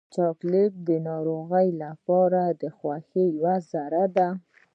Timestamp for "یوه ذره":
3.37-4.03